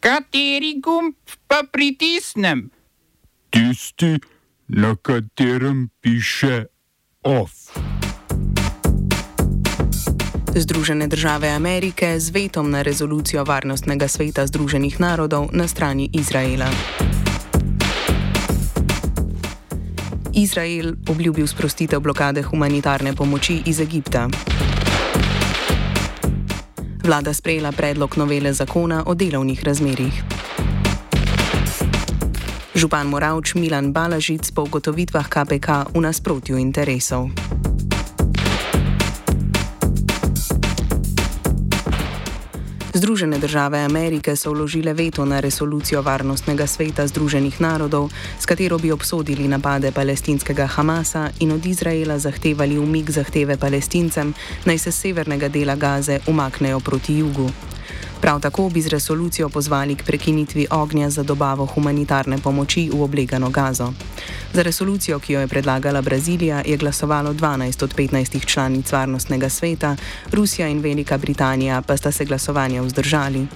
Kateri 0.00 0.80
gumb 0.80 1.12
pa 1.46 1.60
pritisnem? 1.72 2.70
Tisti, 3.50 4.16
na 4.68 4.96
katerem 4.96 5.90
piše 6.00 6.64
OF. 7.22 7.52
Združene 10.56 11.06
države 11.06 11.48
Amerike 11.48 12.20
z 12.20 12.30
vetom 12.30 12.70
na 12.70 12.82
rezolucijo 12.82 13.44
Varnostnega 13.44 14.08
sveta 14.08 14.46
Združenih 14.46 15.00
narodov 15.00 15.52
na 15.52 15.68
strani 15.68 16.10
Izraela. 16.12 16.70
Izrael 20.34 20.96
obljubil 21.10 21.46
sprostitev 21.46 22.00
blokade 22.00 22.42
humanitarne 22.42 23.12
pomoči 23.12 23.62
iz 23.66 23.80
Egipta. 23.80 24.28
Vlada 27.04 27.32
sprejela 27.34 27.72
predlog 27.72 28.16
novele 28.16 28.52
zakona 28.52 29.04
o 29.06 29.14
delovnih 29.14 29.64
razmerjih. 29.64 30.22
Župan 32.74 33.06
Moravč 33.06 33.54
Milan 33.54 33.92
Balažic 33.92 34.50
po 34.54 34.62
ugotovitvah 34.62 35.28
KPK 35.28 35.68
v 35.96 36.00
nasprotju 36.00 36.56
interesov. 36.56 37.28
Združene 42.94 43.38
države 43.38 43.78
Amerike 43.78 44.36
so 44.36 44.50
vložile 44.50 44.92
veto 44.92 45.24
na 45.24 45.40
resolucijo 45.40 46.02
Varnostnega 46.02 46.66
sveta 46.66 47.06
Združenih 47.06 47.60
narodov, 47.60 48.10
s 48.38 48.46
katero 48.46 48.78
bi 48.78 48.92
obsodili 48.92 49.48
napade 49.48 49.92
palestinskega 49.92 50.66
Hamasa 50.66 51.30
in 51.40 51.52
od 51.52 51.66
Izraela 51.66 52.18
zahtevali 52.18 52.78
umik 52.78 53.10
zahteve 53.10 53.56
palestincem, 53.56 54.34
naj 54.64 54.78
se 54.78 54.92
severnega 54.92 55.48
dela 55.48 55.76
Gaze 55.76 56.18
umaknejo 56.26 56.80
proti 56.80 57.18
jugu. 57.18 57.50
Prav 58.20 58.40
tako 58.40 58.68
bi 58.68 58.82
z 58.82 58.88
resolucijo 58.88 59.48
pozvali 59.48 59.94
k 59.94 60.04
prekinitvi 60.04 60.66
ognja 60.70 61.10
za 61.10 61.22
dobavo 61.22 61.66
humanitarne 61.66 62.38
pomoči 62.38 62.90
v 62.92 63.02
oblegano 63.02 63.50
gazo. 63.50 63.92
Za 64.52 64.62
resolucijo, 64.62 65.18
ki 65.18 65.32
jo 65.32 65.40
je 65.40 65.48
predlagala 65.48 66.02
Brazilija, 66.02 66.62
je 66.66 66.76
glasovalo 66.76 67.32
12 67.32 67.84
od 67.84 67.94
15 67.94 68.46
članic 68.46 68.92
Varnostnega 68.92 69.48
sveta, 69.48 69.96
Rusija 70.32 70.68
in 70.68 70.80
Velika 70.80 71.18
Britanija 71.18 71.82
pa 71.82 71.96
sta 71.96 72.12
se 72.12 72.24
glasovanja 72.24 72.82
vzdržali. 72.82 73.46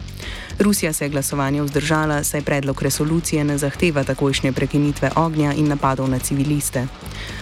Rusija 0.58 0.92
se 0.92 1.05
je 1.05 1.08
glasovanja 1.08 1.62
vzdržala, 1.62 2.24
saj 2.24 2.42
predlog 2.42 2.83
resolucije 2.83 3.44
ne 3.44 3.58
zahteva 3.58 4.05
takojšnje 4.05 4.52
prekinitve 4.52 5.10
ognja 5.16 5.52
in 5.52 5.69
napadov 5.69 6.10
na 6.10 6.19
civiliste. 6.19 6.86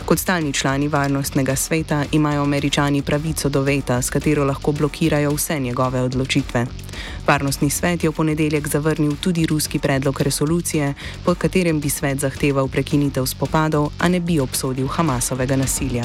Kot 0.04 0.18
stalni 0.18 0.52
člani 0.52 0.88
Varnostnega 0.88 1.56
sveta 1.56 2.04
imajo 2.12 2.42
američani 2.42 3.02
pravico 3.02 3.48
do 3.48 3.62
veta, 3.62 4.02
s 4.02 4.10
katero 4.10 4.44
lahko 4.44 4.72
blokirajo 4.72 5.30
vse 5.30 5.60
njegove 5.60 6.00
odločitve. 6.00 6.66
Varnostni 7.26 7.70
svet 7.70 8.04
je 8.04 8.10
v 8.10 8.12
ponedeljek 8.12 8.68
zavrnil 8.68 9.16
tudi 9.20 9.46
ruski 9.46 9.78
predlog 9.78 10.20
resolucije, 10.20 10.94
pod 11.24 11.38
katerim 11.38 11.80
bi 11.80 11.90
svet 11.90 12.20
zahteval 12.20 12.68
prekinitev 12.68 13.26
spopadov, 13.26 13.90
a 13.98 14.08
ne 14.08 14.20
bi 14.20 14.40
obsodil 14.40 14.86
Hamasovega 14.86 15.56
nasilja. 15.56 16.04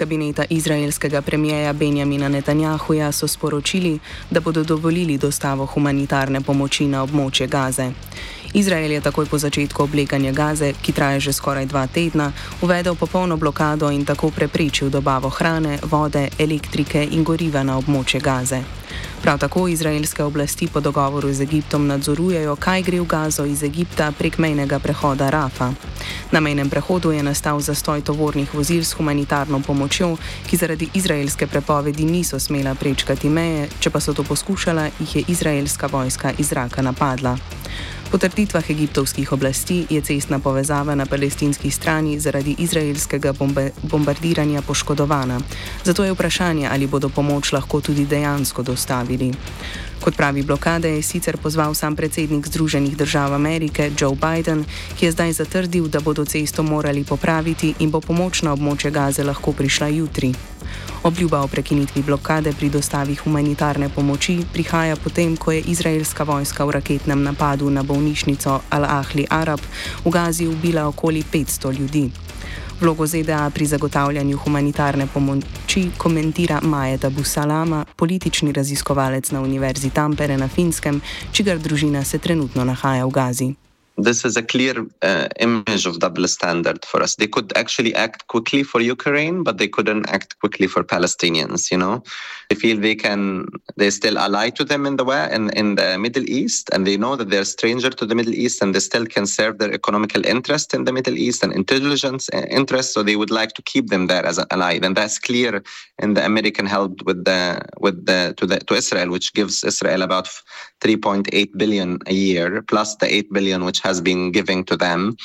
Kabineta 0.00 0.44
izraelskega 0.50 1.20
premijeja 1.22 1.72
Benjamina 1.72 2.28
Netanjahuja 2.28 3.12
so 3.12 3.28
sporočili, 3.28 3.98
da 4.30 4.40
bodo 4.40 4.64
dovolili 4.64 5.18
dostavo 5.18 5.66
humanitarne 5.66 6.40
pomoči 6.40 6.86
na 6.88 7.02
območje 7.02 7.46
Gaze. 7.46 7.90
Izrael 8.52 8.90
je 8.90 9.00
takoj 9.00 9.26
po 9.26 9.38
začetku 9.38 9.82
obleganja 9.82 10.32
Gaze, 10.32 10.72
ki 10.82 10.92
traja 10.92 11.20
že 11.20 11.32
skoraj 11.32 11.66
dva 11.66 11.86
tedna, 11.86 12.32
uvedel 12.62 12.94
popolno 12.94 13.36
blokado 13.36 13.90
in 13.90 14.04
tako 14.04 14.30
preprečil 14.30 14.90
dobavo 14.90 15.30
hrane, 15.30 15.78
vode, 15.82 16.28
elektrike 16.38 17.04
in 17.10 17.24
goriva 17.24 17.62
na 17.62 17.78
območje 17.78 18.20
Gaze. 18.20 18.62
Prav 19.22 19.38
tako 19.38 19.68
izraelske 19.68 20.24
oblasti 20.24 20.66
po 20.66 20.80
dogovoru 20.80 21.32
z 21.32 21.40
Egiptom 21.40 21.86
nadzorujejo, 21.86 22.56
kaj 22.56 22.82
gre 22.82 23.00
v 23.00 23.06
Gazo 23.06 23.44
iz 23.44 23.62
Egipta 23.62 24.12
prek 24.18 24.38
mejnega 24.38 24.78
prehoda 24.78 25.30
Rafa. 25.30 25.72
Na 26.32 26.40
mejnem 26.40 26.70
prehodu 26.70 27.12
je 27.12 27.22
nastal 27.22 27.60
zastoj 27.60 28.00
tovornih 28.00 28.54
vozil 28.54 28.84
s 28.84 28.92
humanitarno 28.92 29.60
pomočjo, 29.60 30.16
ki 30.46 30.56
zaradi 30.56 30.88
izraelske 30.94 31.46
prepovedi 31.46 32.04
niso 32.04 32.38
smela 32.38 32.74
prečkati 32.74 33.28
meje, 33.28 33.68
če 33.80 33.90
pa 33.90 34.00
so 34.00 34.14
to 34.14 34.24
poskušala, 34.24 34.88
jih 34.98 35.16
je 35.16 35.24
izraelska 35.28 35.86
vojska 35.86 36.32
iz 36.38 36.48
zraka 36.48 36.82
napadla. 36.82 37.36
Po 38.10 38.18
trditvah 38.18 38.70
egiptovskih 38.70 39.32
oblasti 39.32 39.86
je 39.90 40.00
cestna 40.00 40.38
povezava 40.38 40.94
na 40.94 41.06
palestinski 41.06 41.70
strani 41.70 42.18
zaradi 42.20 42.56
izraelskega 42.58 43.32
bombe 43.32 43.70
bombardiranja 43.82 44.62
poškodovana. 44.62 45.40
Zato 45.84 46.04
je 46.04 46.12
vprašanje, 46.12 46.68
ali 46.72 46.86
bodo 46.86 47.08
pomoč 47.08 47.52
lahko 47.52 47.80
tudi 47.80 48.06
dejansko 48.06 48.62
dostavili. 48.62 49.30
Kot 50.00 50.16
pravi 50.16 50.42
blokade, 50.42 50.88
je 50.88 51.02
sicer 51.02 51.36
pozval 51.36 51.74
sam 51.74 51.96
predsednik 51.96 52.46
Združenih 52.46 52.96
držav 52.96 53.34
Amerike 53.34 53.90
Joe 54.00 54.16
Biden, 54.16 54.64
ki 54.98 55.06
je 55.06 55.12
zdaj 55.12 55.32
zatrdil, 55.32 55.88
da 55.88 56.00
bodo 56.00 56.24
cesto 56.24 56.62
morali 56.62 57.04
popraviti 57.04 57.74
in 57.78 57.90
bo 57.90 58.00
pomoč 58.00 58.42
na 58.42 58.52
območje 58.52 58.90
Gaze 58.90 59.24
lahko 59.24 59.52
prišla 59.52 59.88
jutri. 59.88 60.34
Obljuba 61.02 61.40
o 61.40 61.48
prekinitvi 61.48 62.02
blokade 62.02 62.52
pri 62.52 62.68
dostavi 62.68 63.14
humanitarne 63.14 63.88
pomoči 63.88 64.44
prihaja 64.52 64.96
potem, 64.96 65.36
ko 65.36 65.52
je 65.52 65.60
izraelska 65.60 66.24
vojska 66.24 66.64
v 66.64 66.70
raketnem 66.70 67.22
napadu 67.22 67.70
na 67.70 67.82
bolnišnico 67.82 68.60
Al-Ahli 68.70 69.24
Arab 69.30 69.60
v 70.04 70.10
Gazi 70.10 70.46
ubila 70.46 70.86
okoli 70.88 71.24
500 71.32 71.78
ljudi. 71.78 72.10
Vlogo 72.80 73.06
ZDA 73.06 73.50
pri 73.50 73.66
zagotavljanju 73.66 74.36
humanitarne 74.36 75.06
pomoči 75.06 75.90
komentira 75.96 76.60
Majeda 76.62 77.10
Busalama, 77.10 77.84
politični 77.96 78.52
raziskovalec 78.52 79.30
na 79.30 79.40
Univerzi 79.40 79.90
Tampere 79.90 80.36
na 80.36 80.48
Finskem, 80.48 81.00
čigar 81.32 81.58
družina 81.58 82.04
se 82.04 82.18
trenutno 82.18 82.64
nahaja 82.64 83.06
v 83.06 83.10
Gazi. 83.10 83.54
This 84.02 84.24
is 84.24 84.36
a 84.36 84.42
clear 84.42 84.86
uh, 85.02 85.28
image 85.38 85.86
of 85.86 85.98
double 85.98 86.26
standard 86.28 86.84
for 86.84 87.02
us. 87.02 87.16
They 87.16 87.26
could 87.26 87.52
actually 87.56 87.94
act 87.94 88.26
quickly 88.28 88.62
for 88.62 88.80
Ukraine, 88.80 89.42
but 89.42 89.58
they 89.58 89.68
couldn't 89.68 90.08
act 90.08 90.38
quickly 90.40 90.66
for 90.66 90.82
Palestinians. 90.82 91.70
You 91.70 91.78
know, 91.78 92.02
they 92.48 92.56
feel 92.56 92.78
they 92.78 92.94
can. 92.94 93.46
They 93.76 93.90
still 93.90 94.18
ally 94.18 94.50
to 94.50 94.64
them 94.64 94.86
in 94.86 94.96
the 94.96 95.04
way 95.04 95.28
in, 95.32 95.50
in 95.50 95.76
the 95.76 95.98
Middle 95.98 96.28
East, 96.28 96.70
and 96.72 96.86
they 96.86 96.96
know 96.96 97.16
that 97.16 97.30
they're 97.30 97.44
stranger 97.44 97.90
to 97.90 98.06
the 98.06 98.14
Middle 98.14 98.34
East, 98.34 98.62
and 98.62 98.74
they 98.74 98.80
still 98.80 99.06
can 99.06 99.26
serve 99.26 99.58
their 99.58 99.72
economical 99.72 100.24
interest 100.26 100.74
in 100.74 100.84
the 100.84 100.92
Middle 100.92 101.16
East 101.16 101.42
and 101.42 101.52
intelligence 101.52 102.28
uh, 102.32 102.46
interest. 102.50 102.94
So 102.94 103.02
they 103.02 103.16
would 103.16 103.30
like 103.30 103.52
to 103.54 103.62
keep 103.62 103.88
them 103.88 104.06
there 104.06 104.24
as 104.26 104.38
an 104.38 104.46
ally. 104.50 104.78
And 104.82 104.96
that's 104.96 105.18
clear 105.18 105.62
in 105.98 106.14
the 106.14 106.24
American 106.24 106.66
help 106.66 107.02
with 107.04 107.24
the 107.24 107.60
with 107.78 108.06
the 108.06 108.34
to 108.36 108.46
the 108.46 108.58
to 108.60 108.74
Israel, 108.74 109.10
which 109.10 109.32
gives 109.34 109.64
Israel 109.64 110.02
about 110.02 110.28
3.8 110.80 111.56
billion 111.56 111.98
a 112.06 112.12
year 112.12 112.62
plus 112.62 112.96
the 112.96 113.12
8 113.12 113.32
billion 113.32 113.64
which 113.64 113.80
has 113.80 114.00
been 114.00 114.32
giving 114.32 114.64
to 114.64 114.76
them 114.76 115.16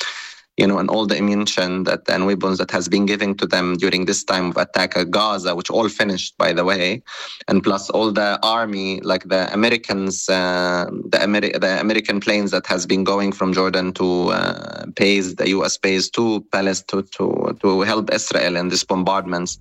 you 0.56 0.66
know, 0.66 0.78
and 0.78 0.88
all 0.88 1.06
the 1.06 1.16
ammunition 1.16 1.84
that 1.84 2.08
and 2.08 2.24
weapons 2.26 2.58
that 2.58 2.70
has 2.70 2.88
been 2.88 3.04
given 3.04 3.34
to 3.36 3.46
them 3.46 3.76
during 3.76 4.06
this 4.06 4.24
time 4.24 4.50
of 4.50 4.56
attack 4.56 4.96
at 4.96 5.10
Gaza, 5.10 5.54
which 5.54 5.70
all 5.70 5.88
finished, 5.88 6.36
by 6.38 6.52
the 6.52 6.64
way, 6.64 7.02
and 7.46 7.62
plus 7.62 7.90
all 7.90 8.10
the 8.10 8.38
army, 8.42 9.00
like 9.00 9.24
the 9.24 9.52
Americans, 9.52 10.28
uh, 10.28 10.86
the, 11.10 11.18
Ameri- 11.18 11.60
the 11.60 11.78
American 11.78 12.20
planes 12.20 12.50
that 12.52 12.66
has 12.66 12.86
been 12.86 13.04
going 13.04 13.32
from 13.32 13.52
Jordan 13.52 13.92
to 13.94 14.30
uh, 14.30 14.86
base, 14.86 15.34
the 15.34 15.48
U.S. 15.50 15.76
base 15.76 16.08
to 16.10 16.40
Palestine 16.52 16.86
to, 16.86 17.02
to 17.02 17.58
to 17.60 17.80
help 17.82 18.12
Israel 18.12 18.56
in 18.56 18.68
these 18.68 18.84
bombardments. 18.84 19.58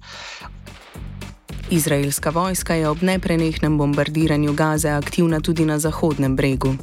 Izraelska 1.70 2.30
vojska 2.30 2.74
je 2.74 2.90
ob 2.90 3.02
neprenehnem 3.02 3.78
bombardiranju 3.78 4.54
Gaze 4.54 4.90
aktivna 4.90 5.40
tudi 5.40 5.66
na 5.66 5.80
Zahodnem 5.80 6.36
bregu. 6.36 6.76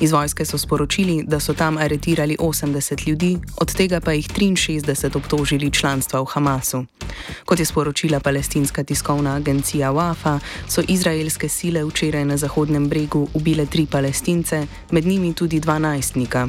Iz 0.00 0.12
vojske 0.12 0.44
so 0.44 0.58
sporočili, 0.58 1.24
da 1.26 1.40
so 1.40 1.54
tam 1.54 1.76
aretirali 1.76 2.36
80 2.40 3.08
ljudi, 3.08 3.38
od 3.56 3.74
tega 3.74 4.00
pa 4.00 4.12
jih 4.12 4.28
63 4.28 5.16
obtožili 5.16 5.70
članstva 5.70 6.20
v 6.20 6.24
Hamasu. 6.24 6.84
Kot 7.44 7.58
je 7.58 7.64
sporočila 7.64 8.20
palestinska 8.20 8.84
tiskovna 8.84 9.36
agencija 9.36 9.92
WAFA, 9.92 10.38
so 10.68 10.82
izraelske 10.88 11.48
sile 11.48 11.84
včeraj 11.84 12.24
na 12.24 12.36
Zahodnem 12.36 12.88
bregu 12.88 13.28
ubile 13.34 13.66
tri 13.66 13.86
palestince, 13.86 14.66
med 14.90 15.06
njimi 15.06 15.34
tudi 15.34 15.60
dva 15.60 15.78
najstnika. 15.78 16.48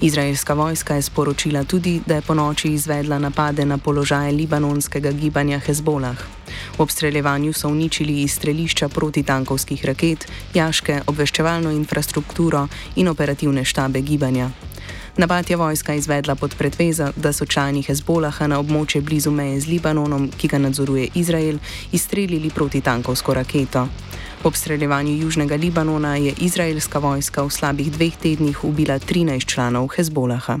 Izraelska 0.00 0.54
vojska 0.54 0.94
je 0.94 1.02
sporočila 1.02 1.64
tudi, 1.64 2.00
da 2.06 2.14
je 2.14 2.22
po 2.22 2.34
noči 2.34 2.68
izvedla 2.68 3.18
napade 3.18 3.64
na 3.64 3.78
položaje 3.78 4.32
libanonskega 4.32 5.10
gibanja 5.10 5.58
Hezbolah. 5.58 6.37
V 6.78 6.80
obstreljevanju 6.80 7.52
so 7.52 7.68
uničili 7.68 8.22
izstrelišča 8.22 8.88
protitankovskih 8.88 9.84
raket, 9.84 10.26
jaške, 10.54 11.00
obveščevalno 11.06 11.70
infrastrukturo 11.70 12.68
in 12.96 13.08
operativne 13.08 13.64
štabe 13.64 14.00
gibanja. 14.00 14.50
Napad 15.18 15.50
je 15.50 15.56
vojska 15.56 15.94
izvedla 15.94 16.34
pod 16.34 16.54
pretvezo, 16.54 17.08
da 17.16 17.32
so 17.32 17.46
člani 17.46 17.82
Hezbolaha 17.82 18.46
na 18.46 18.60
območje 18.62 19.00
blizu 19.02 19.30
meje 19.30 19.60
z 19.60 19.66
Libanonom, 19.66 20.28
ki 20.30 20.48
ga 20.48 20.58
nadzoruje 20.62 21.08
Izrael, 21.14 21.58
izstrelili 21.92 22.50
protitankovsko 22.50 23.34
raketo. 23.34 23.88
V 24.42 24.46
obstreljevanju 24.46 25.16
južnega 25.18 25.56
Libanona 25.56 26.16
je 26.16 26.34
izraelska 26.38 26.98
vojska 26.98 27.42
v 27.42 27.50
slabih 27.50 27.90
dveh 27.92 28.16
tednih 28.16 28.64
ubila 28.64 28.98
13 28.98 29.46
članov 29.46 29.88
Hezbolaha. 29.96 30.60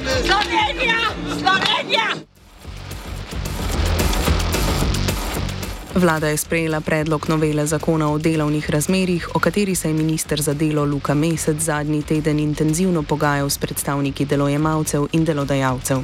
Slovenija, 0.00 0.96
Slovenija, 1.38 2.06
Vlada 6.00 6.28
je 6.28 6.36
sprejela 6.36 6.80
predlog 6.80 7.28
novele 7.28 7.66
zakona 7.66 8.12
o 8.12 8.18
delovnih 8.18 8.70
razmerjih, 8.70 9.28
o 9.34 9.38
kateri 9.38 9.74
se 9.74 9.88
je 9.88 9.94
minister 9.94 10.40
za 10.40 10.54
delo 10.54 10.84
Luka 10.84 11.14
Mesec 11.14 11.60
zadnji 11.60 12.02
teden 12.02 12.38
intenzivno 12.38 13.02
pogajal 13.02 13.50
s 13.50 13.58
predstavniki 13.58 14.24
delojemalcev 14.24 15.06
in 15.12 15.24
delodajalcev. 15.24 15.98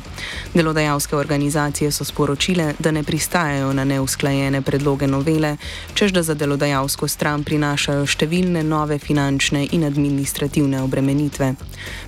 Delodajalske 0.55 1.17
organizacije 1.17 1.93
so 1.93 2.05
sporočile, 2.05 2.75
da 2.79 2.91
ne 2.91 3.03
pristajajo 3.03 3.73
na 3.73 3.85
neusklajene 3.85 4.63
predloge 4.63 5.07
novele, 5.07 5.57
čež 5.95 6.13
da 6.13 6.23
za 6.23 6.35
delodajalsko 6.35 7.09
stran 7.09 7.45
prinašajo 7.45 8.05
številne 8.07 8.63
nove 8.63 8.99
finančne 8.99 9.65
in 9.73 9.85
administrativne 9.85 10.83
obremenitve. 10.83 11.55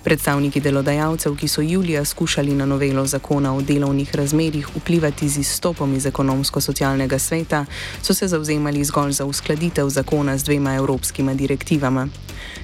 Predstavniki 0.04 0.60
delodajalcev, 0.60 1.36
ki 1.36 1.48
so 1.48 1.62
julija 1.62 2.04
skušali 2.04 2.52
na 2.52 2.66
novelo 2.66 3.06
zakona 3.06 3.56
o 3.56 3.62
delovnih 3.62 4.14
razmerjih 4.14 4.68
vplivati 4.76 5.28
z 5.28 5.38
izstopom 5.38 5.96
iz 5.96 6.06
ekonomsko-socialnega 6.06 7.18
sveta, 7.18 7.64
so 8.02 8.14
se 8.14 8.28
zauzemali 8.28 8.84
zgolj 8.84 9.12
za 9.12 9.24
uskladitev 9.24 9.88
zakona 9.88 10.38
z 10.38 10.44
dvema 10.44 10.74
evropskima 10.74 11.34
direktivama. 11.34 12.08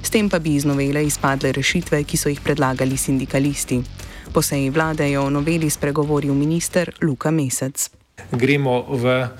S 0.02 0.10
tem 0.10 0.28
pa 0.30 0.38
bi 0.38 0.54
iz 0.54 0.64
novele 0.64 1.06
izpadle 1.06 1.52
rešitve, 1.52 2.04
ki 2.04 2.16
so 2.16 2.28
jih 2.28 2.40
predlagali 2.40 2.96
sindikalisti. 2.96 3.82
Po 4.32 4.42
seji 4.42 4.70
vlade 4.70 5.10
je 5.10 5.18
o 5.18 5.30
noveli 5.30 5.70
spregovoril 5.70 6.34
minister 6.34 6.90
Luka 7.02 7.30
Mesec. 7.30 7.90
Gremo 8.30 8.82
v 8.88 9.04
uh, 9.22 9.30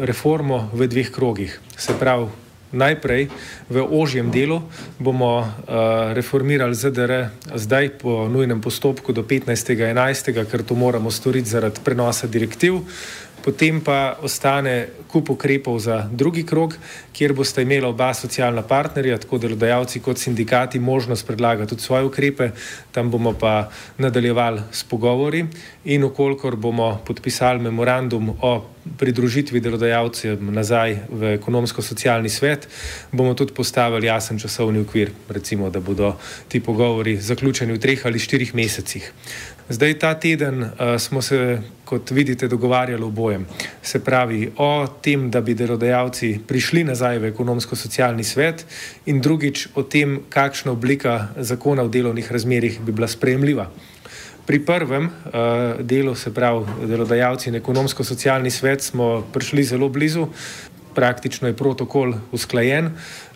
reformo 0.00 0.70
v 0.72 0.86
dveh 0.86 1.10
krogih. 1.10 1.60
Se 1.76 1.94
pravi, 1.98 2.26
najprej 2.72 3.28
v 3.68 3.76
ožjem 3.80 4.28
delu 4.30 4.60
bomo 5.00 5.40
uh, 5.40 5.46
reformirali 6.12 6.74
ZDR 6.74 7.32
zdaj 7.56 8.02
po 8.02 8.28
nujnem 8.28 8.60
postopku 8.60 9.12
do 9.12 9.22
15.11., 9.22 10.44
ker 10.44 10.62
to 10.62 10.74
moramo 10.74 11.10
storiti 11.10 11.48
zaradi 11.48 11.80
prenosa 11.80 12.26
direktiv 12.26 12.84
potem 13.48 13.80
pa 13.80 14.18
ostane 14.20 14.92
kup 15.08 15.30
ukrepov 15.32 15.78
za 15.80 16.04
drugi 16.12 16.42
krog, 16.44 16.74
kjer 17.16 17.32
boste 17.32 17.62
imeli 17.64 17.86
oba 17.88 18.10
socialna 18.14 18.60
partnerja, 18.62 19.16
tako 19.22 19.38
delodajalci 19.40 20.02
kot 20.04 20.20
sindikati, 20.20 20.78
možnost 20.78 21.26
predlagati 21.26 21.70
tudi 21.72 21.82
svoje 21.82 22.04
ukrepe, 22.04 22.50
tam 22.92 23.08
bomo 23.10 23.32
pa 23.32 23.70
nadaljevali 23.98 24.60
s 24.72 24.84
pogovori 24.84 25.46
in 25.84 26.04
okolikor 26.04 26.56
bomo 26.56 27.00
podpisali 27.06 27.64
memorandum 27.64 28.34
o 28.42 28.52
pridružitvi 28.98 29.60
delodajalcev 29.60 30.42
nazaj 30.44 30.98
v 31.08 31.32
ekonomsko-socialni 31.40 32.28
svet, 32.28 32.68
bomo 33.12 33.34
tudi 33.34 33.56
postavili 33.56 34.06
jasen 34.06 34.38
časovni 34.38 34.84
okvir, 34.84 35.10
recimo, 35.28 35.70
da 35.70 35.80
bodo 35.80 36.16
ti 36.48 36.60
pogovori 36.60 37.16
zaključeni 37.16 37.72
v 37.72 37.80
treh 37.80 38.06
ali 38.06 38.18
štirih 38.18 38.54
mesecih. 38.54 39.12
Zdaj, 39.68 39.98
ta 40.00 40.14
teden 40.14 40.62
uh, 40.62 40.70
smo 40.98 41.20
se, 41.22 41.60
kot 41.84 42.10
vidite, 42.10 42.48
dogovarjali 42.48 43.04
o 43.04 43.10
bojem. 43.10 43.44
Se 43.82 44.00
pravi, 44.04 44.52
o 44.56 44.86
tem, 45.02 45.26
da 45.30 45.40
bi 45.40 45.54
delodajalci 45.54 46.38
prišli 46.48 46.86
nazaj 46.88 47.18
v 47.20 47.28
ekonomsko-socialni 47.28 48.24
svet, 48.24 48.64
in 49.06 49.20
drugič 49.20 49.66
o 49.76 49.84
tem, 49.84 50.22
kakšna 50.32 50.72
oblika 50.72 51.28
zakona 51.36 51.84
o 51.84 51.92
delovnih 51.92 52.32
razmerjih 52.32 52.80
bi 52.80 52.96
bila 52.96 53.08
sprejemljiva. 53.08 53.68
Pri 54.46 54.64
prvem 54.64 55.10
uh, 55.10 55.84
delu, 55.84 56.16
se 56.16 56.32
pravi, 56.34 56.88
delodajalci 56.88 57.52
in 57.52 57.60
ekonomsko-socialni 57.60 58.50
svet, 58.50 58.82
smo 58.82 59.20
prišli 59.32 59.68
zelo 59.68 59.92
blizu, 59.92 60.30
praktično 60.96 61.52
je 61.52 61.56
protokol 61.56 62.16
usklajen. 62.32 62.86
Uh, 62.86 63.27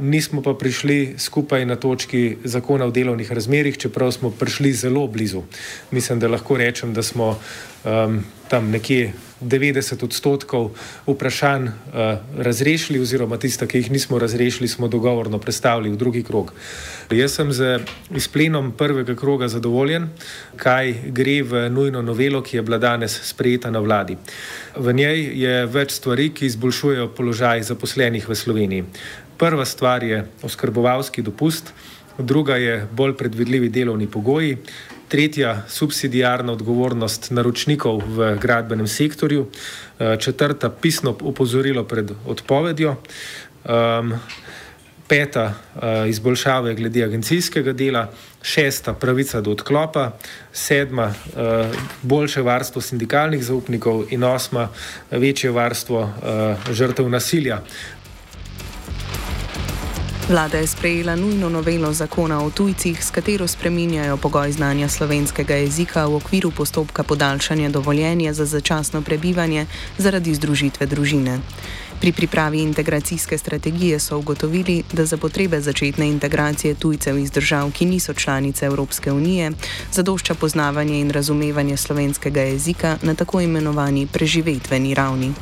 nismo 0.00 0.42
pa 0.42 0.54
prišli 0.54 1.14
skupaj 1.18 1.66
na 1.66 1.76
točki 1.76 2.36
zakona 2.44 2.84
o 2.84 2.90
delovnih 2.90 3.32
razmerjih, 3.32 3.78
čeprav 3.78 4.12
smo 4.12 4.30
prišli 4.30 4.72
zelo 4.72 5.06
blizu. 5.06 5.42
Mislim, 5.90 6.18
da 6.18 6.28
lahko 6.28 6.56
rečem, 6.56 6.94
da 6.94 7.02
smo 7.02 7.38
um, 7.84 8.24
tam 8.48 8.70
nekje 8.70 9.12
90 9.40 10.04
odstotkov 10.04 10.70
vprašanj 11.06 11.66
uh, 11.66 11.72
razrešili, 12.38 13.00
oziroma 13.00 13.38
tiste, 13.38 13.66
ki 13.66 13.78
jih 13.78 13.90
nismo 13.90 14.18
razrešili, 14.18 14.68
smo 14.68 14.88
dogovorno 14.88 15.38
predstavili 15.38 15.90
v 15.90 15.96
drugi 15.96 16.22
krog. 16.22 16.52
Jaz 17.10 17.38
sem 17.38 17.52
z 17.52 17.78
izplenom 18.10 18.72
prvega 18.72 19.14
kroga 19.14 19.48
zadovoljen, 19.48 20.08
kaj 20.56 20.94
gre 21.14 21.42
v 21.42 21.68
nujno 21.70 22.02
novelo, 22.02 22.42
ki 22.42 22.56
je 22.56 22.62
bila 22.62 22.78
danes 22.78 23.20
sprejeta 23.22 23.70
na 23.70 23.78
vladi. 23.78 24.16
V 24.76 24.92
njej 24.92 25.24
je 25.40 25.66
več 25.66 25.94
stvari, 25.96 26.30
ki 26.34 26.46
izboljšujejo 26.46 27.08
položaj 27.16 27.62
zaposlenih 27.70 28.28
v 28.28 28.34
Sloveniji. 28.34 28.84
Prva 29.38 29.64
stvar 29.64 30.02
je 30.04 30.24
oskrbovalski 30.42 31.22
dopust, 31.22 31.72
druga 32.18 32.56
je 32.56 32.86
bolj 32.92 33.14
predvidljivi 33.16 33.68
delovni 33.68 34.06
pogoji, 34.06 34.56
tretja 35.08 35.62
subsidijarna 35.68 36.52
odgovornost 36.52 37.30
naročnikov 37.30 38.02
v 38.06 38.36
gradbenem 38.40 38.86
sektorju, 38.86 39.46
eh, 39.46 40.16
četrta 40.20 40.70
pisno 40.70 41.16
upozorilo 41.20 41.84
pred 41.84 42.10
odpovedjo, 42.26 42.96
peta 45.08 45.44
uh, 45.74 46.08
izboljšave 46.08 46.74
glede 46.74 47.04
agencijskega 47.04 47.72
dela, 47.72 48.10
šesta 48.42 48.92
pravica 48.92 49.40
do 49.40 49.50
odklopa, 49.50 50.10
sedma 50.52 51.06
uh, 51.06 51.76
boljše 52.02 52.42
varstvo 52.42 52.82
sindikalnih 52.82 53.44
zaupnikov. 53.44 54.04
In 54.10 54.24
osma 54.24 54.68
večje 55.10 55.50
varstvo 55.50 56.12
žrtev 56.72 57.08
nasilja. 57.08 57.62
Vlada 60.28 60.58
je 60.58 60.66
sprejela 60.66 61.16
nujno 61.16 61.48
novelo 61.48 61.92
zakona 61.92 62.44
o 62.44 62.50
tujcih, 62.50 63.04
s 63.04 63.10
katero 63.10 63.46
spreminjajo 63.48 64.16
pogoj 64.16 64.52
znanja 64.52 64.88
slovenskega 64.88 65.54
jezika 65.54 66.06
v 66.06 66.14
okviru 66.14 66.50
postopka 66.50 67.02
podaljšanja 67.02 67.68
dovoljenja 67.68 68.32
za 68.32 68.44
začasno 68.44 69.02
prebivanje 69.02 69.66
zaradi 69.98 70.34
združitve 70.34 70.86
družine. 70.86 71.38
Pri 72.00 72.12
pripravi 72.12 72.60
integracijske 72.60 73.38
strategije 73.38 74.00
so 74.00 74.18
ugotovili, 74.18 74.82
da 74.92 75.06
za 75.06 75.16
potrebe 75.16 75.60
začetne 75.60 76.08
integracije 76.08 76.74
tujcev 76.74 77.18
iz 77.18 77.30
držav, 77.30 77.72
ki 77.72 77.86
niso 77.86 78.14
članice 78.14 78.66
Evropske 78.66 79.12
unije, 79.12 79.52
zadošča 79.92 80.34
poznavanje 80.34 81.00
in 81.00 81.10
razumevanje 81.10 81.76
slovenskega 81.76 82.40
jezika 82.40 82.98
na 83.02 83.14
tako 83.14 83.40
imenovani 83.40 84.06
preživetveni 84.06 84.94
ravni. 84.94 85.32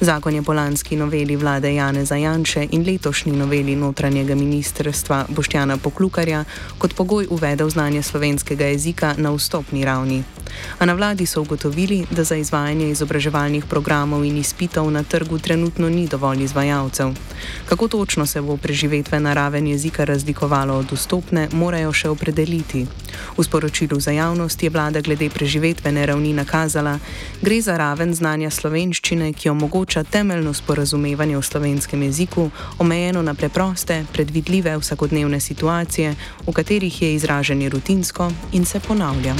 Zakon 0.00 0.34
je 0.34 0.42
po 0.42 0.52
lanski 0.52 0.96
noveli 0.96 1.36
vlade 1.36 1.74
Jane 1.74 2.04
Zajanče 2.04 2.68
in 2.70 2.86
letošnji 2.86 3.32
noveli 3.32 3.76
notranjega 3.76 4.34
ministrstva 4.34 5.24
Boštjana 5.28 5.76
Poklukarja 5.76 6.44
kot 6.78 6.94
pogoj 6.94 7.26
uvedel 7.30 7.70
znanje 7.70 8.02
slovenskega 8.02 8.64
jezika 8.64 9.14
na 9.18 9.30
vstopni 9.30 9.84
ravni. 9.84 10.22
A 10.78 10.86
na 10.86 10.94
vladi 10.94 11.26
so 11.26 11.42
ugotovili, 11.42 12.06
da 12.10 12.24
za 12.24 12.36
izvajanje 12.36 12.90
izobraževalnih 12.90 13.64
programov 13.64 14.24
in 14.24 14.36
izpitov 14.36 14.90
na 14.90 15.02
trgu 15.02 15.38
trenutno 15.38 15.88
ni 15.88 16.06
dovolj 16.06 16.44
izvajalcev. 16.44 17.14
Kako 17.68 17.88
točno 17.88 18.26
se 18.26 18.40
bo 18.40 18.56
preživetvena 18.56 19.34
raven 19.34 19.66
jezika 19.66 20.04
razlikovalo 20.04 20.74
od 20.74 20.92
vstopne, 20.92 21.48
morajo 21.52 21.92
še 21.92 22.08
opredeliti. 22.08 22.86
V 23.36 23.44
sporočilu 23.44 24.00
za 24.00 24.10
javnost 24.10 24.62
je 24.62 24.70
vlada 24.70 25.00
glede 25.00 25.30
preživetvene 25.30 26.06
ravni 26.06 26.32
nakazala, 26.32 26.98
gre 27.42 27.60
za 27.62 27.76
raven 27.76 28.14
znanja 28.14 28.50
slovenščine, 28.50 29.32
ki 29.32 29.48
omogoča 29.48 30.04
temeljno 30.04 30.54
sporazumevanje 30.54 31.38
v 31.38 31.42
slovenskem 31.42 32.02
jeziku, 32.02 32.50
omejeno 32.78 33.22
na 33.22 33.34
preproste, 33.34 34.04
predvidljive 34.12 34.76
vsakodnevne 34.78 35.40
situacije, 35.40 36.14
v 36.46 36.52
katerih 36.52 37.02
je 37.02 37.14
izražanje 37.14 37.68
rutinsko 37.68 38.32
in 38.52 38.64
se 38.64 38.80
ponavlja. 38.80 39.36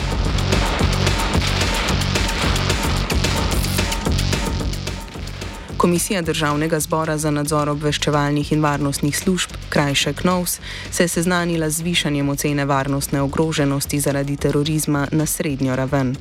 Komisija 5.79 6.23
Državnega 6.23 6.81
zbora 6.81 7.15
za 7.19 7.31
nadzor 7.31 7.69
obveščevalnih 7.71 8.49
in 8.53 8.63
varnostnih 8.63 9.19
služb, 9.19 9.53
krajše 9.71 10.13
KNOVS, 10.13 10.57
se 10.91 11.05
je 11.05 11.09
seznanila 11.09 11.71
z 11.71 11.81
višanjem 11.87 12.29
ocene 12.29 12.65
varnostne 12.65 13.21
ogroženosti 13.23 14.01
zaradi 14.01 14.37
terorizma 14.37 15.07
na 15.13 15.27
srednjo 15.27 15.77
raven. 15.77 16.17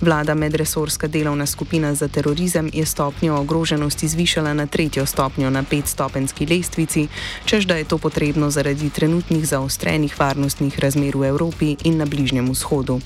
Vlada 0.00 0.34
medresorska 0.34 1.06
delovna 1.06 1.46
skupina 1.46 1.94
za 1.94 2.08
terorizem 2.08 2.70
je 2.72 2.86
stopnjo 2.86 3.36
ogroženosti 3.36 4.08
zvišala 4.08 4.54
na 4.54 4.66
tretjo 4.66 5.06
stopnjo 5.06 5.50
na 5.50 5.62
petstopenski 5.62 6.46
lestvici, 6.46 7.06
čež 7.44 7.66
da 7.66 7.76
je 7.76 7.84
to 7.84 7.98
potrebno 7.98 8.50
zaradi 8.50 8.90
trenutnih 8.90 9.46
zaostrenih 9.48 10.18
varnostnih 10.18 10.78
razmer 10.78 11.16
v 11.16 11.28
Evropi 11.28 11.76
in 11.84 11.96
na 11.96 12.06
Bližnjem 12.06 12.50
vzhodu. 12.50 12.98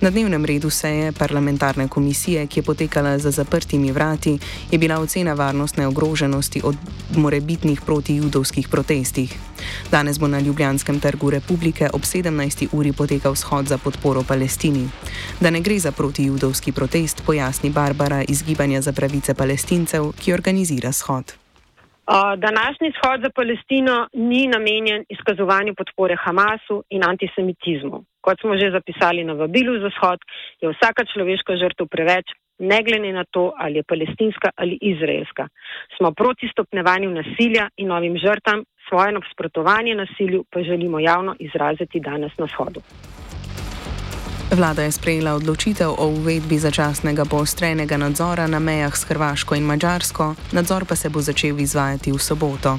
Na 0.00 0.10
dnevnem 0.10 0.44
redu 0.44 0.70
seje 0.70 1.12
parlamentarne 1.12 1.88
komisije, 1.88 2.46
ki 2.46 2.60
je 2.60 2.64
potekala 2.64 3.18
za 3.18 3.30
zaprtimi 3.30 3.92
vrati, 3.92 4.38
je 4.70 4.78
bila 4.78 4.98
ocena 4.98 5.33
varnostne 5.34 5.86
ogroženosti 5.86 6.60
od 6.64 6.76
morebitnih 7.16 7.80
protijudovskih 7.86 8.68
protestih. 8.68 9.38
Danes 9.90 10.20
bo 10.20 10.28
na 10.28 10.40
Ljubljanskem 10.40 11.00
trgu 11.00 11.30
Republike 11.30 11.88
ob 11.92 12.00
17. 12.00 12.68
uri 12.72 12.92
potekal 12.98 13.34
shod 13.34 13.66
za 13.66 13.78
podporo 13.78 14.22
Palestini. 14.28 14.88
Da 15.40 15.50
ne 15.50 15.60
gre 15.60 15.78
za 15.78 15.92
protijudovski 15.92 16.72
protest, 16.72 17.22
pojasni 17.26 17.70
Barbara 17.70 18.22
iz 18.28 18.42
Gibanja 18.46 18.80
za 18.80 18.92
pravice 18.92 19.34
palestincev, 19.34 20.02
ki 20.20 20.32
organizira 20.32 20.92
shod. 20.92 21.44
Današnji 22.36 22.92
shod 22.96 23.20
za 23.24 23.30
Palestino 23.30 24.08
ni 24.12 24.46
namenjen 24.46 25.04
izkazovanju 25.08 25.74
podpore 25.74 26.16
Hamasu 26.24 26.84
in 26.90 27.04
antisemitizmu. 27.04 28.04
Kot 28.20 28.40
smo 28.40 28.56
že 28.56 28.70
zapisali 28.70 29.24
na 29.24 29.32
vabilu 29.32 29.80
za 29.80 29.90
shod, 29.96 30.18
je 30.60 30.68
vsaka 30.68 31.02
človeška 31.12 31.56
žrtev 31.56 31.86
preveč, 31.86 32.26
ne 32.58 32.82
glede 32.82 33.12
na 33.12 33.24
to, 33.30 33.52
ali 33.56 33.78
je 33.78 33.82
palestinska 33.82 34.50
ali 34.56 34.78
izraelska. 34.80 35.48
Smo 35.96 36.12
proti 36.12 36.48
stopnevanju 36.52 37.10
nasilja 37.10 37.68
in 37.76 37.88
novim 37.88 38.16
žrtam, 38.18 38.64
svoje 38.88 39.12
nasprotovanje 39.12 39.94
nasilju 39.94 40.44
pa 40.50 40.62
želimo 40.62 40.98
javno 41.00 41.36
izraziti 41.38 42.00
danes 42.00 42.38
na 42.38 42.46
shodu. 42.46 42.80
Vlada 44.54 44.82
je 44.82 44.92
sprejela 44.92 45.34
odločitev 45.34 45.90
o 45.98 46.06
uvedbi 46.06 46.58
začasnega 46.58 47.24
poostrenega 47.24 47.96
nadzora 47.98 48.46
na 48.46 48.58
mejah 48.58 48.94
s 48.96 49.02
Hrvaško 49.04 49.54
in 49.54 49.66
Mačarsko, 49.66 50.34
nadzor 50.52 50.84
pa 50.84 50.96
se 50.96 51.08
bo 51.08 51.18
začel 51.18 51.58
izvajati 51.58 52.12
v 52.12 52.18
soboto. 52.18 52.78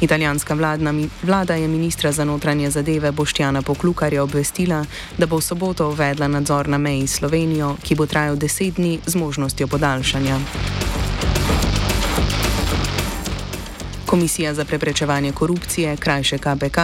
Italijanska 0.00 0.54
vladna, 0.54 0.94
vlada 1.22 1.54
je 1.54 1.68
ministra 1.68 2.12
za 2.12 2.24
notranje 2.24 2.70
zadeve 2.70 3.12
Boštjana 3.12 3.62
Poklukarja 3.62 4.22
obvestila, 4.22 4.84
da 5.18 5.26
bo 5.26 5.36
v 5.36 5.44
soboto 5.44 5.88
uvedla 5.88 6.28
nadzor 6.28 6.68
na 6.68 6.78
meji 6.78 7.06
s 7.06 7.20
Slovenijo, 7.20 7.76
ki 7.82 7.94
bo 7.94 8.06
trajal 8.06 8.36
deset 8.36 8.74
dni 8.74 8.98
z 9.06 9.14
možnostjo 9.14 9.68
podaljšanja. 9.68 10.38
Komisija 14.12 14.54
za 14.54 14.64
preprečevanje 14.64 15.32
korupcije, 15.32 15.96
krajše 15.96 16.38
KPK, 16.38 16.78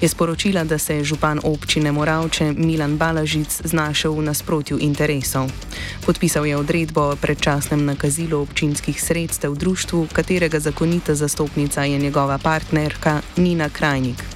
je 0.00 0.08
sporočila, 0.08 0.64
da 0.64 0.78
se 0.78 0.96
je 0.96 1.04
župan 1.04 1.40
občine 1.42 1.92
Moravče 1.92 2.52
Milan 2.52 2.96
Balažic 2.96 3.60
znašel 3.64 4.12
v 4.12 4.22
nasprotju 4.22 4.78
interesov. 4.80 5.50
Podpisal 6.06 6.46
je 6.46 6.56
odredbo 6.56 7.00
o 7.00 7.16
predčasnem 7.16 7.84
nakazilu 7.84 8.40
občinskih 8.40 9.02
sredstev 9.02 9.52
v 9.52 9.58
društvu, 9.58 10.08
katerega 10.12 10.60
zakonita 10.60 11.14
zastopnica 11.14 11.84
je 11.84 11.98
njegova 11.98 12.38
partnerka 12.38 13.20
Nina 13.36 13.68
Krajnik. 13.68 14.33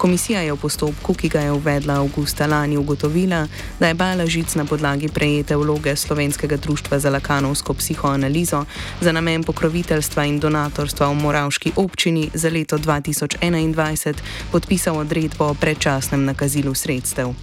Komisija 0.00 0.40
je 0.40 0.52
v 0.52 0.56
postopku, 0.56 1.12
ki 1.14 1.28
ga 1.28 1.40
je 1.40 1.52
uvedla 1.52 2.00
avgusta 2.00 2.46
lani, 2.46 2.76
ugotovila, 2.76 3.44
da 3.80 3.88
je 3.88 3.94
Balažic 3.94 4.54
na 4.54 4.64
podlagi 4.64 5.08
prejete 5.08 5.56
vloge 5.56 5.96
Slovenskega 5.96 6.56
društva 6.56 6.98
za 6.98 7.10
lakanovsko 7.10 7.74
psihoanalizo 7.74 8.64
za 9.00 9.12
namen 9.12 9.44
pokroviteljstva 9.44 10.24
in 10.24 10.40
donatorstva 10.40 11.08
v 11.08 11.14
Moravški 11.14 11.72
občini 11.76 12.30
za 12.34 12.48
leto 12.48 12.78
2021 12.78 14.14
podpisal 14.52 14.96
odredbo 14.96 15.44
o 15.44 15.54
predčasnem 15.54 16.24
nakazilu 16.24 16.74
sredstev. 16.74 17.34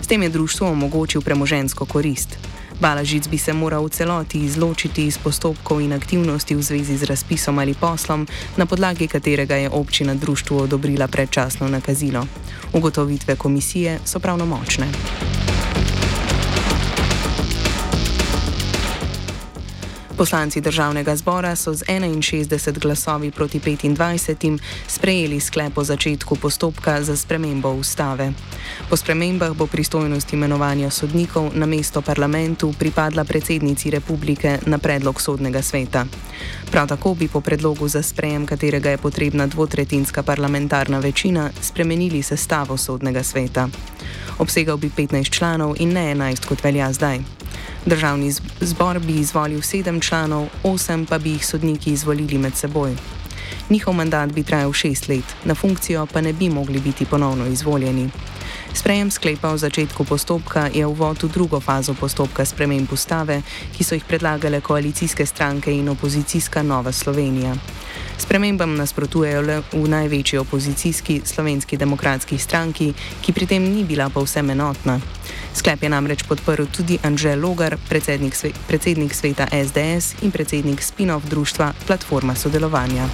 S 0.00 0.06
tem 0.06 0.22
je 0.22 0.28
društvo 0.28 0.70
omogočil 0.70 1.20
premožensko 1.20 1.84
korist. 1.84 2.38
Balažic 2.80 3.28
bi 3.28 3.38
se 3.38 3.52
moral 3.52 3.84
v 3.84 3.90
celoti 3.90 4.38
izločiti 4.44 5.06
iz 5.06 5.18
postopkov 5.18 5.80
in 5.80 5.92
aktivnosti 5.92 6.54
v 6.54 6.62
zvezi 6.62 6.96
z 6.96 7.08
razpisom 7.08 7.58
ali 7.58 7.74
poslom, 7.74 8.26
na 8.56 8.66
podlagi 8.66 9.08
katerega 9.08 9.56
je 9.56 9.70
občina 9.70 10.14
društvu 10.14 10.58
odobrila 10.58 11.08
predčasno 11.08 11.68
nakazilo. 11.68 12.26
Ugotovitve 12.72 13.36
komisije 13.36 13.98
so 14.04 14.20
pravnomočne. 14.20 15.55
Poslanci 20.16 20.60
državnega 20.60 21.16
zbora 21.16 21.56
so 21.56 21.74
z 21.74 21.84
61 21.84 22.78
glasovi 22.78 23.30
proti 23.30 23.60
25 23.60 24.58
sprejeli 24.88 25.40
sklep 25.40 25.78
o 25.78 25.84
začetku 25.84 26.36
postopka 26.36 27.02
za 27.02 27.16
spremembo 27.16 27.72
ustave. 27.72 28.32
Po 28.88 28.96
spremembah 28.96 29.52
bo 29.52 29.66
pristojnost 29.66 30.32
imenovanja 30.32 30.90
sodnikov 30.90 31.50
na 31.54 31.66
mesto 31.66 32.02
parlamentu 32.02 32.72
pripadla 32.78 33.24
predsednici 33.24 33.90
republike 33.90 34.58
na 34.66 34.78
predlog 34.78 35.20
sodnega 35.20 35.62
sveta. 35.62 36.06
Prav 36.70 36.88
tako 36.88 37.14
bi 37.14 37.28
po 37.28 37.40
predlogu 37.40 37.88
za 37.88 38.02
sprejem, 38.02 38.46
katerega 38.46 38.90
je 38.90 38.98
potrebna 38.98 39.46
dvotretinska 39.46 40.22
parlamentarna 40.22 40.98
večina, 40.98 41.50
spremenili 41.62 42.22
sestavo 42.22 42.76
sodnega 42.76 43.22
sveta. 43.22 43.68
Obsegal 44.38 44.76
bi 44.76 44.90
15 44.96 45.30
članov 45.30 45.76
in 45.78 45.92
ne 45.92 46.14
11, 46.14 46.46
kot 46.46 46.64
velja 46.64 46.92
zdaj. 46.92 47.45
Državni 47.86 48.32
zbor 48.60 48.98
bi 48.98 49.12
izvolil 49.12 49.62
sedem 49.62 50.00
članov, 50.00 50.48
osem 50.62 51.06
pa 51.06 51.18
bi 51.18 51.30
jih 51.30 51.46
sodniki 51.46 51.92
izvolili 51.92 52.38
med 52.38 52.56
seboj. 52.56 52.96
Njihov 53.70 53.94
mandat 53.94 54.32
bi 54.32 54.42
trajal 54.42 54.72
šest 54.72 55.08
let, 55.08 55.24
na 55.44 55.54
funkcijo 55.54 56.06
pa 56.06 56.20
ne 56.20 56.32
bi 56.32 56.50
mogli 56.50 56.80
biti 56.80 57.04
ponovno 57.04 57.46
izvoljeni. 57.46 58.10
Sprejem 58.76 59.08
sklepa 59.08 59.50
o 59.50 59.56
začetku 59.56 60.04
postopka 60.04 60.68
je 60.68 60.84
uvod 60.84 61.16
v 61.24 61.32
drugo 61.32 61.60
fazo 61.64 61.96
postopka 61.96 62.44
sprememb 62.44 62.92
ustave, 62.92 63.40
ki 63.72 63.80
so 63.80 63.96
jih 63.96 64.04
predlagale 64.04 64.60
koalicijske 64.60 65.26
stranke 65.26 65.72
in 65.72 65.88
opozicijska 65.88 66.62
Nova 66.62 66.92
Slovenija. 66.92 67.56
Spremembam 68.20 68.76
nasprotujejo 68.76 69.40
le 69.40 69.56
v 69.72 69.88
največji 69.88 70.38
opozicijski 70.38 71.22
slovenski 71.24 71.76
demokratski 71.80 72.38
stranki, 72.38 72.92
ki 73.24 73.32
pri 73.32 73.46
tem 73.46 73.64
ni 73.64 73.84
bila 73.84 74.10
povsem 74.12 74.50
enotna. 74.50 75.00
Sklep 75.56 75.82
je 75.82 75.88
namreč 75.88 76.28
podprl 76.28 76.68
tudi 76.68 76.98
Anžel 77.02 77.40
Logar, 77.40 77.78
predsednik, 77.88 78.36
sve, 78.36 78.52
predsednik 78.68 79.14
sveta 79.16 79.48
SDS 79.52 80.20
in 80.20 80.30
predsednik 80.30 80.84
spin-off 80.84 81.24
društva 81.24 81.72
Platforma 81.86 82.34
sodelovanja. 82.34 83.08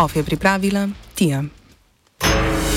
OF 0.00 0.16
je 0.16 0.24
pripravila 0.24 1.09
Turtija. 1.20 1.59